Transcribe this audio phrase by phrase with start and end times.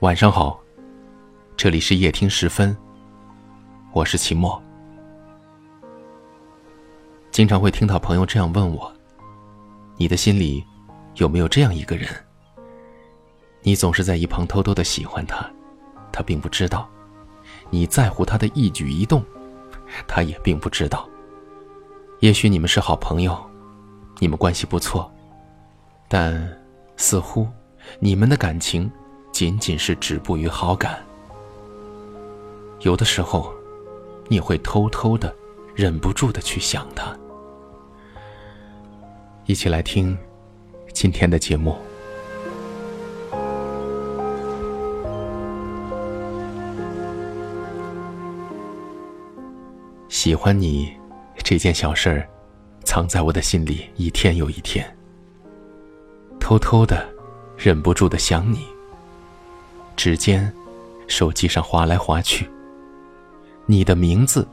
[0.00, 0.62] 晚上好，
[1.56, 2.76] 这里是夜听时分，
[3.92, 4.62] 我是秦墨。
[7.32, 8.92] 经常会听到朋友这样问我
[9.98, 10.64] ：“你的心里
[11.16, 12.08] 有没有这样一个人？
[13.62, 15.44] 你总是在一旁偷偷的喜欢他，
[16.12, 16.88] 他并不知道；
[17.68, 19.20] 你在乎他的一举一动，
[20.06, 21.08] 他也并不知道。
[22.20, 23.36] 也许你们是好朋友，
[24.20, 25.12] 你们关系不错，
[26.06, 26.48] 但
[26.96, 27.48] 似乎
[27.98, 28.88] 你们的感情
[29.38, 30.98] 仅仅是止步于好感。
[32.80, 33.54] 有的时候，
[34.26, 35.32] 你会偷偷的、
[35.76, 37.16] 忍不住的去想他。”
[39.46, 40.18] 一起来听
[40.92, 41.76] 今天的节目。
[50.08, 50.92] 喜欢你
[51.44, 52.28] 这件小事儿，
[52.82, 54.84] 藏在我的心里一天又一天。
[56.40, 57.08] 偷偷的，
[57.56, 58.66] 忍不住的想你。
[59.98, 60.50] 指尖，
[61.08, 62.48] 手机上划来划去，
[63.66, 64.46] 你的名字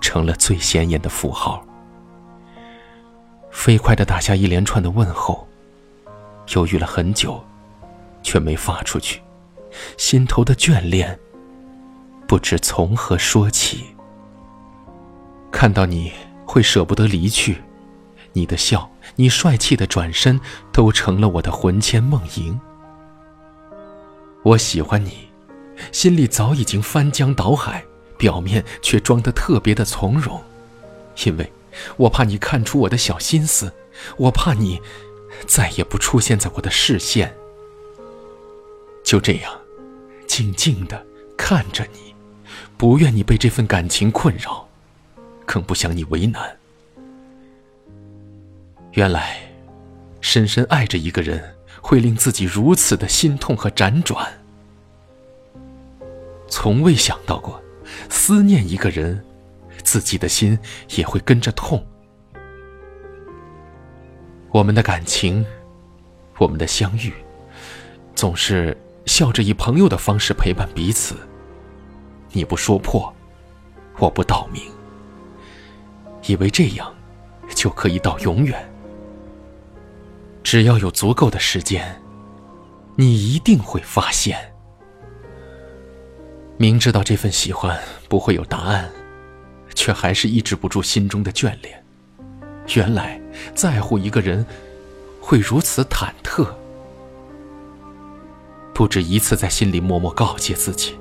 [0.00, 1.62] 成了最显眼的符号。
[3.50, 5.46] 飞快的打下一连串的问候，
[6.54, 7.38] 犹豫了很久，
[8.22, 9.20] 却没发出去，
[9.98, 11.18] 心头的眷恋
[12.26, 13.84] 不知从何说起。
[15.52, 16.10] 看到你
[16.46, 17.62] 会舍不得离去，
[18.32, 20.40] 你的笑，你帅气的转身，
[20.72, 22.58] 都成了我的魂牵梦萦。
[24.48, 25.28] 我喜欢你，
[25.92, 27.84] 心里早已经翻江倒海，
[28.16, 30.42] 表面却装得特别的从容，
[31.24, 31.52] 因为。
[31.96, 33.72] 我怕你看出我的小心思，
[34.16, 34.80] 我怕你
[35.46, 37.32] 再也不出现在我的视线。
[39.04, 39.60] 就这样，
[40.26, 42.12] 静静的看着你，
[42.76, 44.66] 不愿你被这份感情困扰，
[45.46, 46.56] 更不想你为难。
[48.94, 49.38] 原来，
[50.20, 54.26] 深深爱着一个人，会令自己如此的心痛和辗转。
[56.48, 57.62] 从未想到过，
[58.08, 59.24] 思念一个人。
[59.84, 60.58] 自己的心
[60.96, 61.82] 也会跟着痛。
[64.50, 65.42] 我们的感情，
[66.36, 67.10] 我们的相遇，
[68.14, 68.76] 总是
[69.06, 71.16] 笑着以朋友的方式陪伴彼此。
[72.32, 73.10] 你不说破，
[73.98, 74.62] 我不道明，
[76.26, 76.94] 以为这样
[77.54, 78.70] 就可以到永远。
[80.50, 82.00] 只要有足够的时间，
[82.96, 84.54] 你一定会发现。
[86.56, 87.78] 明知道这份喜欢
[88.08, 88.90] 不会有答案。
[89.74, 91.84] 却还是抑制不住心中的眷恋。
[92.74, 93.20] 原来
[93.54, 94.44] 在乎一个人，
[95.20, 96.48] 会如此忐忑。
[98.72, 100.98] 不止一次在心里默默告诫自己，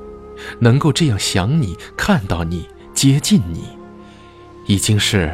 [0.59, 3.77] 能够这样想你、看到你、接近你，
[4.65, 5.33] 已经是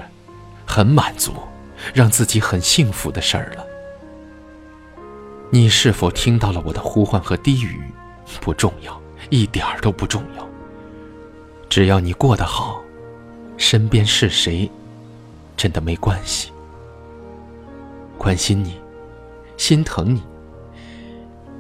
[0.68, 1.34] 很满足，
[1.96, 3.73] 让自己很幸福的事儿了。
[5.54, 7.80] 你是否听到了我的呼唤和低语？
[8.42, 9.00] 不重要，
[9.30, 10.50] 一点儿都不重要。
[11.70, 12.82] 只要你过得好。
[13.56, 14.68] 身边是谁，
[15.56, 16.52] 真的没关系。
[18.18, 18.82] 关心你，
[19.56, 20.24] 心疼你。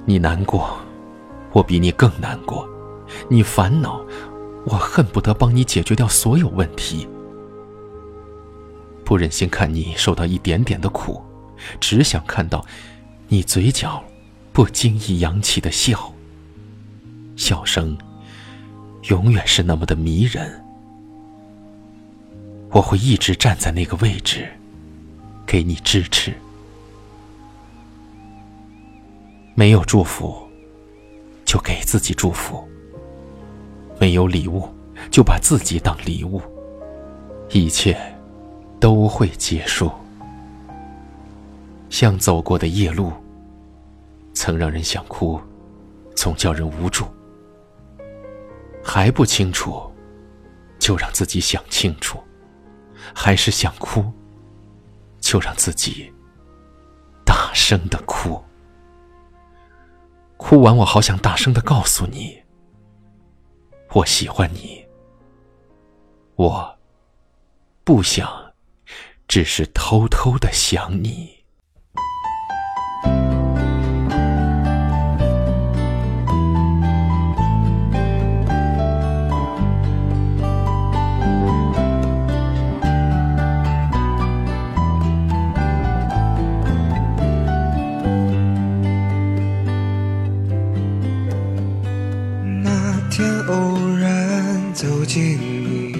[0.05, 0.75] 你难过，
[1.51, 2.67] 我比你更难过；
[3.29, 4.03] 你烦恼，
[4.65, 7.07] 我恨不得帮你解决掉所有问题。
[9.05, 11.21] 不忍心看你受到一点点的苦，
[11.79, 12.65] 只想看到
[13.33, 14.03] 你嘴角
[14.51, 16.13] 不经意扬起的笑。
[17.35, 17.97] 笑声
[19.09, 20.63] 永远是那么的迷人。
[22.69, 24.47] 我会一直站在那个位置，
[25.47, 26.31] 给你支持。
[29.55, 30.37] 没有祝福，
[31.43, 32.63] 就给自己祝福；
[33.99, 34.69] 没有礼物，
[35.09, 36.39] 就把自己当礼物。
[37.49, 37.97] 一切
[38.79, 39.91] 都会结束。
[41.89, 43.11] 像走过的夜路，
[44.33, 45.39] 曾让人想哭，
[46.15, 47.05] 总叫人无助。
[48.83, 49.91] 还不清楚，
[50.79, 52.21] 就让自己想清楚。
[53.13, 54.11] 还是想哭，
[55.19, 56.11] 就让自己
[57.25, 58.41] 大声的哭。
[60.37, 62.41] 哭完，我好想大声的告诉你，
[63.91, 64.83] 我喜欢你。
[66.35, 66.77] 我
[67.83, 68.53] 不想，
[69.27, 71.42] 只是偷偷的想你。
[95.13, 95.93] 见你。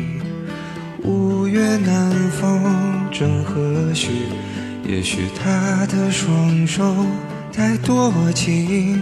[1.04, 2.64] 五月南风
[3.12, 3.62] 正和
[3.94, 4.10] 煦？
[4.84, 6.96] 也许他的双手
[7.54, 9.00] 太多情，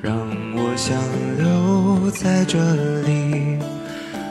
[0.00, 0.16] 让
[0.54, 0.96] 我想
[1.36, 2.56] 留在这
[3.02, 3.58] 里。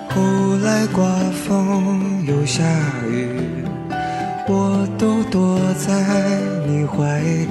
[0.07, 0.21] 后
[0.63, 1.05] 来刮
[1.45, 2.63] 风又下
[3.09, 3.35] 雨，
[4.47, 7.47] 我都躲在你怀里，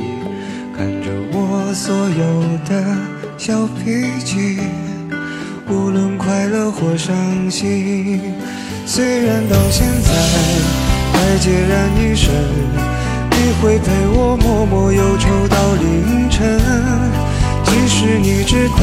[0.74, 2.96] 看着我所有的
[3.36, 4.60] 小脾气，
[5.70, 7.14] 无论快乐或伤
[7.50, 8.20] 心。
[8.86, 10.10] 虽然到现在
[11.12, 12.34] 还孑然一身，
[13.30, 16.60] 你会陪我默默忧愁到凌晨。
[17.64, 18.82] 其实你知道，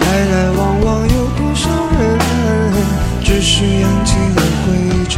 [0.00, 1.68] 来来往往有多少
[2.00, 2.18] 人，
[3.22, 5.14] 只是扬起了灰尘。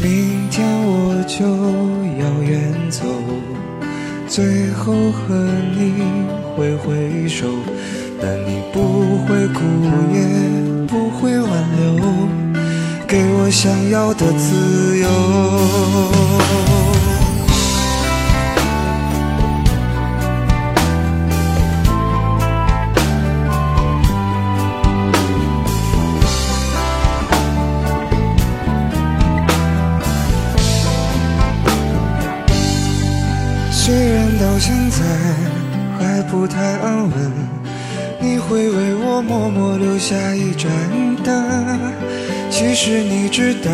[0.00, 1.44] 明天我就
[2.22, 3.04] 要远走，
[4.28, 5.34] 最后和
[5.76, 6.04] 你
[6.56, 7.46] 挥挥手，
[8.22, 9.60] 但你不会哭
[10.14, 10.52] 也。
[10.86, 12.28] 不会挽留，
[13.08, 15.08] 给我想要的自由。
[33.72, 35.00] 虽然到现在
[35.98, 37.41] 还不太安稳。
[38.52, 40.70] 会为我默默留下一盏
[41.24, 41.80] 灯，
[42.50, 43.70] 其实你知道，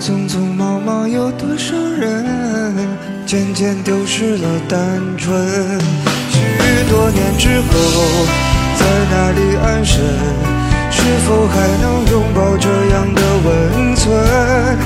[0.00, 2.24] 匆匆忙忙有多少人，
[3.26, 5.38] 渐渐丢失了单纯。
[6.30, 6.40] 许
[6.88, 8.24] 多年之后，
[8.78, 10.02] 在哪里安身？
[10.90, 14.78] 是否还能拥抱这样的温存？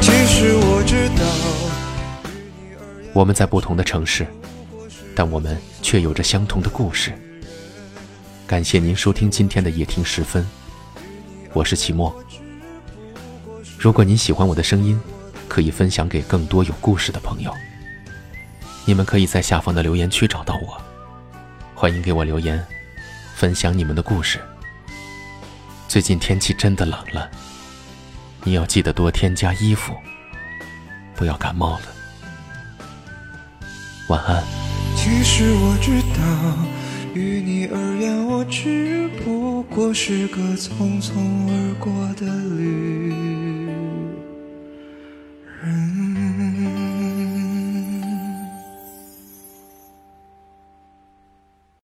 [0.00, 1.22] 其实我知道，
[3.12, 4.26] 我们在不同的城市，
[5.14, 7.12] 但我们却有着相同的故事。
[8.46, 10.46] 感谢您收听今天的夜听时分，
[11.52, 12.14] 我是齐墨。
[13.76, 15.00] 如果您喜欢我的声音，
[15.48, 17.52] 可以分享给更多有故事的朋友。
[18.84, 20.80] 你们可以在下方的留言区找到我，
[21.74, 22.64] 欢迎给我留言，
[23.34, 24.38] 分享你们的故事。
[25.88, 27.28] 最近天气真的冷了，
[28.44, 29.92] 你要记得多添加衣服，
[31.16, 31.86] 不要感冒了。
[34.08, 34.40] 晚安。
[34.94, 36.86] 其实我知道。
[37.14, 41.14] 于你而言，我只不过是个匆匆
[41.48, 42.26] 而过的
[42.58, 43.25] 旅